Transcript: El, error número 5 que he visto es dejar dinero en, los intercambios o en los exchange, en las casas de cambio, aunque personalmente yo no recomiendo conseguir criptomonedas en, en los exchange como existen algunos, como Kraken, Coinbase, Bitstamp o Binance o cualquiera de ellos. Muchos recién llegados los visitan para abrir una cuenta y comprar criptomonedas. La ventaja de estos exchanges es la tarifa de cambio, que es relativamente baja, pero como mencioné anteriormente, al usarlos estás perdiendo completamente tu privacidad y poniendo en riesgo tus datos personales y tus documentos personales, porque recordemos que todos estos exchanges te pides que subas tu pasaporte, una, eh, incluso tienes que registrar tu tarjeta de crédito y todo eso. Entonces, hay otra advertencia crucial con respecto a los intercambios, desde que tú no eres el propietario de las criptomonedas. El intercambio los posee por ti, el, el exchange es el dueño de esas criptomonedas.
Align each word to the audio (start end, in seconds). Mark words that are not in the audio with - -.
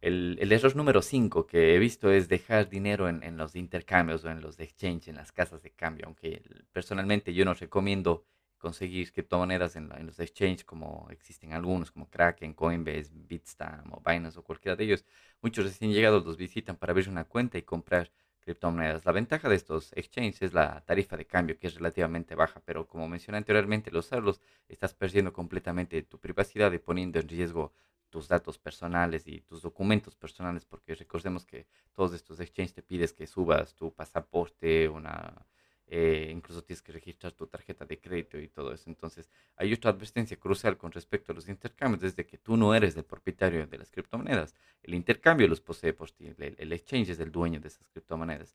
El, 0.00 0.52
error 0.52 0.76
número 0.76 1.02
5 1.02 1.46
que 1.46 1.74
he 1.74 1.78
visto 1.78 2.12
es 2.12 2.28
dejar 2.28 2.68
dinero 2.68 3.08
en, 3.08 3.36
los 3.36 3.56
intercambios 3.56 4.24
o 4.24 4.30
en 4.30 4.40
los 4.40 4.60
exchange, 4.60 5.08
en 5.08 5.16
las 5.16 5.32
casas 5.32 5.62
de 5.62 5.70
cambio, 5.70 6.06
aunque 6.06 6.40
personalmente 6.72 7.34
yo 7.34 7.44
no 7.44 7.54
recomiendo 7.54 8.24
conseguir 8.58 9.12
criptomonedas 9.12 9.76
en, 9.76 9.90
en 9.96 10.06
los 10.06 10.20
exchange 10.20 10.64
como 10.64 11.08
existen 11.10 11.52
algunos, 11.52 11.90
como 11.90 12.08
Kraken, 12.08 12.54
Coinbase, 12.54 13.10
Bitstamp 13.12 13.92
o 13.92 14.02
Binance 14.04 14.38
o 14.38 14.44
cualquiera 14.44 14.76
de 14.76 14.84
ellos. 14.84 15.04
Muchos 15.42 15.64
recién 15.64 15.92
llegados 15.92 16.24
los 16.24 16.36
visitan 16.36 16.76
para 16.76 16.92
abrir 16.92 17.08
una 17.08 17.24
cuenta 17.24 17.58
y 17.58 17.62
comprar 17.62 18.10
criptomonedas. 18.48 19.04
La 19.04 19.12
ventaja 19.12 19.48
de 19.48 19.56
estos 19.56 19.92
exchanges 19.94 20.42
es 20.42 20.52
la 20.54 20.80
tarifa 20.86 21.16
de 21.16 21.26
cambio, 21.26 21.58
que 21.58 21.66
es 21.66 21.74
relativamente 21.74 22.34
baja, 22.34 22.62
pero 22.64 22.86
como 22.86 23.08
mencioné 23.08 23.38
anteriormente, 23.38 23.90
al 23.90 23.96
usarlos 23.96 24.40
estás 24.68 24.94
perdiendo 24.94 25.32
completamente 25.32 26.02
tu 26.02 26.18
privacidad 26.18 26.72
y 26.72 26.78
poniendo 26.78 27.18
en 27.18 27.28
riesgo 27.28 27.72
tus 28.10 28.28
datos 28.28 28.58
personales 28.58 29.26
y 29.26 29.40
tus 29.40 29.62
documentos 29.62 30.14
personales, 30.16 30.64
porque 30.64 30.94
recordemos 30.94 31.44
que 31.44 31.66
todos 31.92 32.14
estos 32.14 32.40
exchanges 32.40 32.74
te 32.74 32.82
pides 32.82 33.12
que 33.12 33.26
subas 33.26 33.74
tu 33.74 33.92
pasaporte, 33.92 34.88
una, 34.88 35.46
eh, 35.86 36.30
incluso 36.30 36.62
tienes 36.62 36.82
que 36.82 36.92
registrar 36.92 37.32
tu 37.32 37.46
tarjeta 37.46 37.84
de 37.86 37.98
crédito 37.98 38.38
y 38.38 38.48
todo 38.48 38.72
eso. 38.72 38.90
Entonces, 38.90 39.30
hay 39.56 39.72
otra 39.72 39.90
advertencia 39.90 40.36
crucial 40.36 40.76
con 40.76 40.92
respecto 40.92 41.32
a 41.32 41.34
los 41.34 41.48
intercambios, 41.48 42.02
desde 42.02 42.26
que 42.26 42.38
tú 42.38 42.56
no 42.56 42.74
eres 42.74 42.96
el 42.96 43.04
propietario 43.04 43.66
de 43.66 43.78
las 43.78 43.90
criptomonedas. 43.90 44.54
El 44.82 44.94
intercambio 44.94 45.48
los 45.48 45.60
posee 45.60 45.92
por 45.94 46.10
ti, 46.10 46.26
el, 46.26 46.56
el 46.58 46.72
exchange 46.72 47.10
es 47.10 47.20
el 47.20 47.32
dueño 47.32 47.60
de 47.60 47.68
esas 47.68 47.88
criptomonedas. 47.88 48.54